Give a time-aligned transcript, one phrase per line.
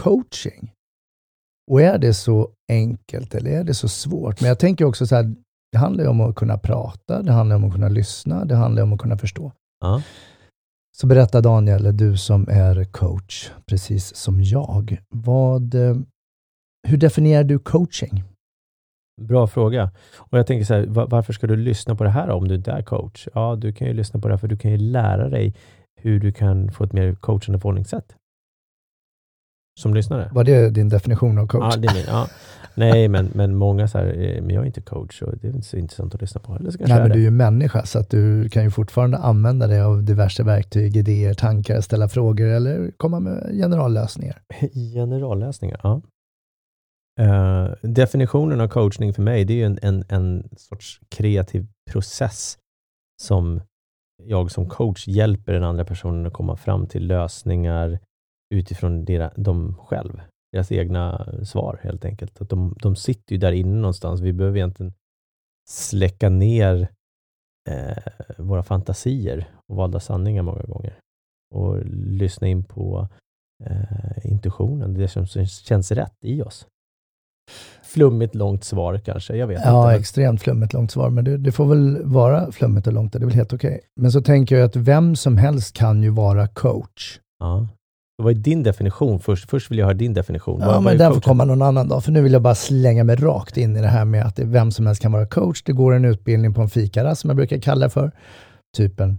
[0.00, 0.72] coaching.
[1.70, 4.40] Och är det så enkelt eller är det så svårt?
[4.40, 5.34] Men jag tänker också så här,
[5.72, 8.82] det handlar ju om att kunna prata, det handlar om att kunna lyssna, det handlar
[8.82, 9.52] om att kunna förstå.
[9.80, 10.02] Ja.
[10.96, 15.02] Så berätta Daniel, du som är coach, precis som jag.
[15.08, 15.96] Vad, eh,
[16.88, 18.24] hur definierar du coaching?
[19.20, 19.90] Bra fråga.
[20.16, 22.72] Och jag tänker så här, varför ska du lyssna på det här om du inte
[22.72, 23.28] är coach?
[23.34, 25.54] Ja, du kan ju lyssna på det här för du kan ju lära dig
[26.00, 28.16] hur du kan få ett mer coachande förhållningssätt.
[29.80, 30.30] Som lyssnare.
[30.32, 31.74] Var det din definition av coach?
[31.74, 32.04] Ja, det är min.
[32.06, 32.28] Ja.
[32.74, 35.66] Nej, men, men många så här, men jag är inte coach och det är inte
[35.66, 36.56] så intressant att lyssna på.
[36.56, 39.66] Eller ska Nej, men du är ju människa, så att du kan ju fortfarande använda
[39.66, 44.42] dig av diverse verktyg, idéer, tankar, ställa frågor eller komma med generallösningar.
[44.94, 46.02] Generallösningar, ja.
[47.20, 52.58] Uh, definitionen av coachning för mig, det är ju en, en, en sorts kreativ process
[53.22, 53.60] som
[54.22, 57.98] jag som coach hjälper den andra personen att komma fram till lösningar
[58.54, 59.04] utifrån
[59.36, 60.20] dem själv.
[60.52, 62.40] Deras egna svar helt enkelt.
[62.40, 64.20] Att de, de sitter ju där inne någonstans.
[64.20, 64.92] Vi behöver egentligen
[65.68, 66.88] släcka ner
[67.68, 70.98] eh, våra fantasier och valda sanningar många gånger.
[71.54, 73.08] Och lyssna in på
[73.64, 76.66] eh, intuitionen, det som känns rätt i oss.
[77.82, 80.00] Flummigt långt svar kanske, jag vet ja, inte.
[80.00, 83.24] extremt flummigt långt svar, men det, det, får väl vara flummigt och långt, det är
[83.24, 83.70] väl helt okej.
[83.70, 83.80] Okay.
[84.00, 87.20] Men så tänker jag att vem som helst kan ju vara coach.
[87.38, 87.68] Ja.
[88.20, 89.50] Vad är din definition först?
[89.50, 90.60] Först vill jag höra din definition.
[90.60, 93.04] Ja, vad, men den får komma någon annan dag, för nu vill jag bara slänga
[93.04, 95.62] mig rakt in i det här med att vem som helst kan vara coach.
[95.62, 98.12] Det går en utbildning på en fikarast, som jag brukar kalla det för.
[98.76, 99.18] Typ en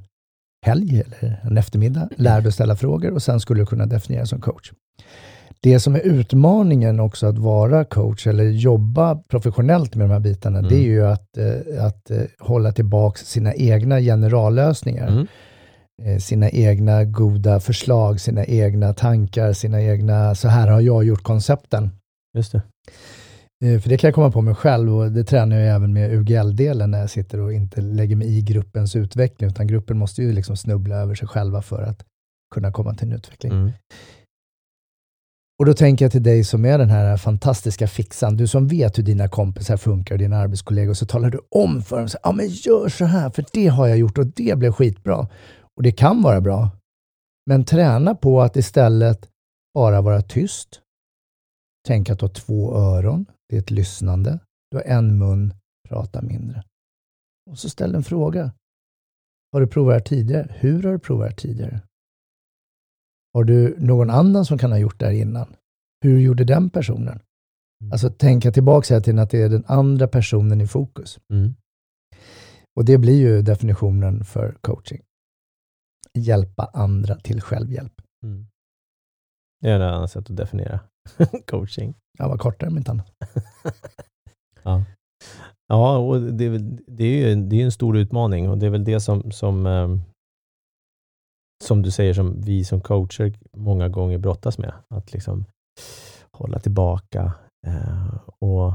[0.66, 2.10] helg eller en eftermiddag.
[2.18, 4.72] Lär dig ställa frågor och sen skulle du kunna definiera som coach.
[5.64, 10.60] Det som är utmaningen också att vara coach eller jobba professionellt med de här bitarna,
[10.60, 10.70] mm.
[10.70, 15.08] det är ju att, eh, att eh, hålla tillbaka sina egna generallösningar.
[15.08, 15.28] Mm.
[16.06, 21.24] Eh, sina egna goda förslag, sina egna tankar, sina egna, så här har jag gjort
[21.24, 21.90] koncepten.
[22.38, 22.62] Just det.
[23.82, 26.92] För det kan jag komma på mig själv och det tränar jag även med UGL-delen
[26.92, 30.58] när jag sitter och inte lägger mig i gruppens utveckling, utan gruppen måste ju liksom
[30.58, 32.04] snubbla över sig själva för att
[32.54, 33.52] kunna komma till en utveckling.
[33.52, 33.72] Mm.
[35.60, 38.98] Och då tänker jag till dig som är den här fantastiska fixan, du som vet
[38.98, 42.48] hur dina kompisar funkar, dina arbetskollegor, så talar du om för dem, ja ah, men
[42.48, 45.28] gör så här, för det har jag gjort och det blev skitbra.
[45.78, 46.70] Och det kan vara bra.
[47.46, 49.30] Men träna på att istället
[49.74, 50.82] bara vara tyst.
[51.88, 54.40] Tänk att du har två öron, det är ett lyssnande.
[54.72, 55.54] Du har en mun,
[55.90, 56.64] prata mindre.
[57.52, 58.54] Och så ställ en fråga.
[59.52, 60.56] Har du provat det här tidigare?
[60.60, 61.82] Hur har du provat det här tidigare?
[63.34, 65.56] Har du någon annan som kan ha gjort det här innan?
[66.02, 67.20] Hur gjorde den personen?
[67.82, 67.92] Mm.
[67.92, 71.20] Alltså tänka tillbaka till att det är den andra personen i fokus.
[71.34, 71.56] Mm.
[72.76, 75.02] Och det blir ju definitionen för coaching.
[76.18, 78.02] Hjälpa andra till självhjälp.
[78.24, 78.48] Mm.
[79.62, 80.80] Det är ett annat sätt att definiera
[81.48, 81.94] coaching.
[82.20, 83.12] Ja, var kortare om inte annat.
[84.64, 84.84] ja.
[85.68, 86.58] ja, och det,
[86.88, 89.66] det är ju det är en stor utmaning och det är väl det som, som
[89.66, 90.02] um,
[91.62, 94.74] som du säger, som vi som coacher många gånger brottas med.
[94.88, 95.46] Att liksom
[96.32, 97.34] hålla tillbaka.
[97.68, 98.74] Eh, och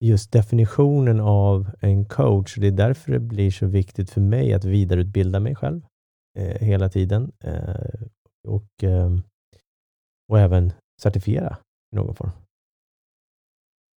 [0.00, 4.64] just definitionen av en coach, det är därför det blir så viktigt för mig att
[4.64, 5.82] vidareutbilda mig själv
[6.38, 7.32] eh, hela tiden.
[7.44, 8.02] Eh,
[8.48, 9.10] och, eh,
[10.28, 10.72] och även
[11.02, 11.56] certifiera
[11.92, 12.30] i någon form.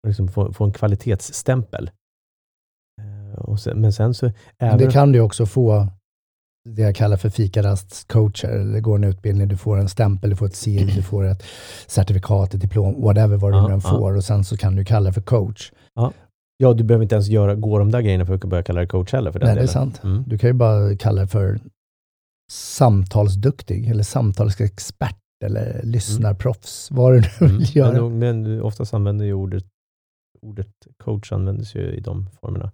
[0.03, 1.91] Och liksom få, få en kvalitetsstämpel.
[3.01, 4.31] Eh, sen, men sen så...
[4.57, 5.87] Även, det kan du också få
[6.69, 8.73] det jag kallar för fikarastcoacher.
[8.73, 11.43] Det går en utbildning, du får en stämpel, du får ett sil, du får ett
[11.87, 13.89] certifikat, ett diplom, whatever vad du ja, nu än ja.
[13.89, 14.15] får.
[14.15, 15.71] Och sen så kan du kalla det för coach.
[15.95, 16.13] Ja.
[16.57, 18.87] ja, du behöver inte ens göra, gå de där grejerna för att börja kalla det
[18.87, 19.31] coach heller.
[19.31, 19.65] För den Nej, delen.
[19.65, 20.03] det är sant.
[20.03, 20.23] Mm.
[20.27, 21.59] Du kan ju bara kalla det för
[22.51, 27.03] samtalsduktig eller samtalsexpert eller lyssnarproffs, mm.
[27.03, 27.63] vad du nu vill mm.
[27.73, 28.09] göra.
[28.09, 29.65] Men, men oftast använder ju ordet,
[30.41, 30.71] ordet
[31.03, 32.71] coach används ju i de formerna.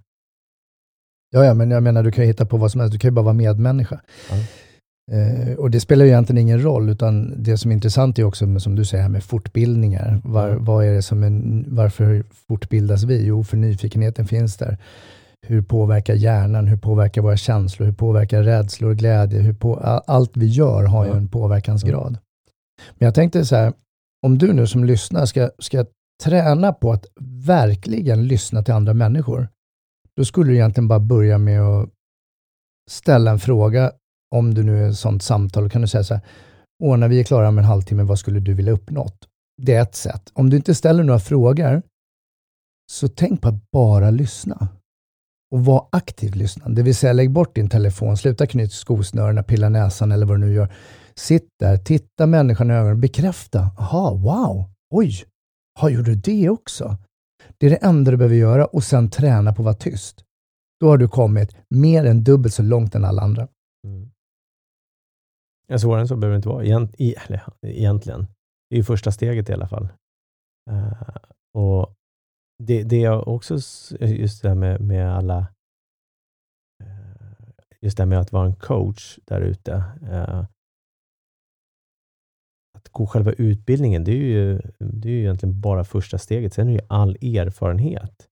[1.30, 2.94] Ja, ja, men jag menar, du kan ju hitta på vad som helst.
[2.94, 4.02] Du kan ju bara vara medmänniska.
[4.32, 4.44] Mm.
[5.12, 8.60] Eh, och det spelar ju egentligen ingen roll, utan det som är intressant är också,
[8.60, 10.22] som du säger, med fortbildningar.
[10.24, 10.66] Var, mm.
[10.66, 13.26] vad är det som är, varför fortbildas vi?
[13.26, 14.78] Jo, för nyfikenheten finns där.
[15.48, 16.68] Hur påverkar hjärnan?
[16.68, 17.86] Hur påverkar våra känslor?
[17.86, 19.40] Hur påverkar rädslor, glädje?
[19.40, 19.76] Hur på,
[20.08, 22.18] allt vi gör har ju en påverkansgrad.
[22.98, 23.74] Men jag tänkte så här,
[24.26, 25.86] om du nu som lyssnar ska, ska
[26.24, 27.06] träna på att
[27.46, 29.48] verkligen lyssna till andra människor,
[30.18, 31.90] då skulle du egentligen bara börja med att
[32.90, 33.92] ställa en fråga,
[34.36, 36.24] om du nu är ett sånt samtal, kan du säga så här,
[36.84, 39.28] Åh, när vi är klara om en halvtimme, vad skulle du vilja uppnått?
[39.62, 40.32] Det är ett sätt.
[40.34, 41.82] Om du inte ställer några frågor,
[42.92, 44.68] så tänk på att bara lyssna.
[45.52, 46.76] Och var aktivt lyssnande.
[46.76, 50.46] Det vill säga, lägg bort din telefon, sluta knyta skosnörena, pilla näsan eller vad du
[50.46, 50.74] nu gör.
[51.16, 53.60] Sitt där, titta människan i ögonen, bekräfta.
[53.78, 55.26] Aha, wow, oj,
[55.80, 56.98] har gjorde du det också?
[57.58, 60.24] Det är det enda du behöver göra och sen träna på att vara tyst.
[60.80, 63.48] Då har du kommit mer än dubbelt så långt än alla andra.
[63.88, 64.12] Mm.
[65.72, 68.28] Ja, svårare än så behöver det inte vara, Egent, i, eller, egentligen.
[68.70, 69.90] Det är ju första steget i alla fall.
[70.72, 71.18] Uh,
[71.54, 71.94] och
[72.64, 73.54] det, det är också
[74.00, 75.40] just det här med, med alla
[76.84, 77.50] uh,
[77.82, 79.84] just det här med att vara en coach där ute.
[80.04, 80.46] Uh,
[82.78, 86.54] att gå själva utbildningen, det är, ju, det är ju egentligen bara första steget.
[86.54, 88.28] Sen är det ju all erfarenhet.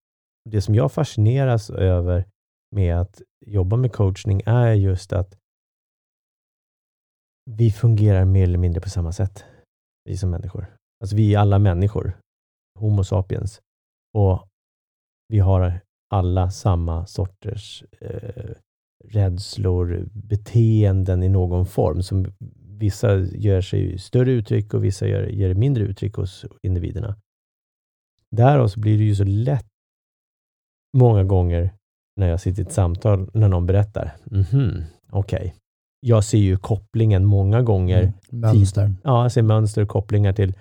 [0.49, 2.25] Det som jag fascineras över
[2.75, 5.39] med att jobba med coachning är just att
[7.57, 9.45] vi fungerar mer eller mindre på samma sätt,
[10.05, 10.75] vi som människor.
[11.01, 12.17] Alltså vi är alla människor,
[12.79, 13.61] Homo sapiens.
[14.13, 14.47] Och
[15.27, 15.81] vi har
[16.13, 18.51] alla samma sorters eh,
[19.03, 22.03] rädslor, beteenden i någon form.
[22.03, 22.25] Som
[22.79, 27.15] vissa gör sig större uttryck och vissa gör, ger mindre uttryck hos individerna.
[28.31, 29.67] Därav så blir det ju så lätt
[30.97, 31.73] många gånger
[32.15, 34.15] när jag sitter i ett samtal när någon berättar.
[34.31, 35.51] Mm -hmm, Okej, okay
[35.99, 38.01] jag ser ju kopplingen många gånger.
[38.01, 38.95] Mm, mönster.
[39.03, 40.53] ja, jag ser mönster och kopplingar till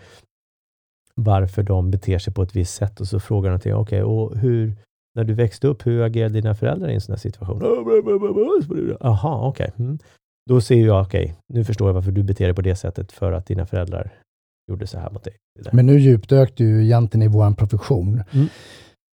[1.15, 4.15] varför de beter sig på ett visst sätt och så frågar de till, okej, okay,
[4.15, 4.77] och hur,
[5.15, 7.59] när du växte upp, hur agerade dina föräldrar i en sån här situation?
[9.01, 9.71] Jaha, okej.
[9.75, 9.85] Okay.
[9.85, 9.99] Mm.
[10.51, 13.13] Då ser jag, okej, okay, nu förstår jag varför du beter dig på det sättet,
[13.13, 14.13] för att dina föräldrar
[14.71, 15.37] gjorde så här mot dig.
[15.73, 18.23] Men nu djupdök du egentligen i vår profession.
[18.31, 18.49] Mm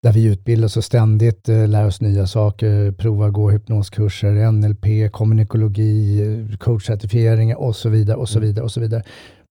[0.03, 5.11] där vi utbildar oss och ständigt eh, lär oss nya saker, prova gå hypnoskurser, NLP,
[5.11, 8.47] kommunikologi, coachcertifieringar och så vidare och så mm.
[8.47, 9.03] vidare och så vidare.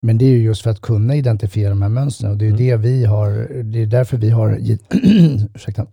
[0.02, 2.50] Men det är ju just för att kunna identifiera de här mönstren och det är
[2.50, 2.58] mm.
[2.58, 4.58] det vi har, det är därför vi har
[5.54, 5.86] ursäkta,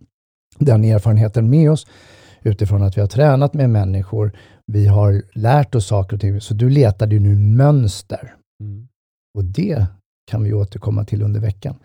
[0.59, 1.87] den erfarenheten med oss
[2.41, 4.31] utifrån att vi har tränat med människor,
[4.65, 6.41] vi har lärt oss saker och ting.
[6.41, 8.35] Så du letade ju nu mönster.
[8.63, 8.87] Mm.
[9.37, 9.85] Och det
[10.31, 11.75] kan vi återkomma till under veckan.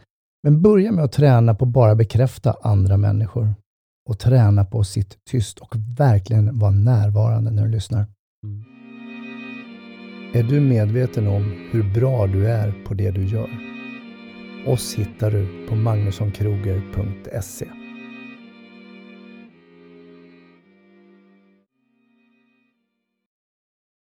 [0.42, 3.54] Men börja med att träna på att bara bekräfta andra människor
[4.08, 8.06] och träna på att sitta tyst och verkligen vara närvarande när du lyssnar.
[8.44, 8.64] Mm.
[10.34, 13.50] Är du medveten om hur bra du är på det du gör?
[14.66, 17.81] Oss hittar du på magnussonkroger.se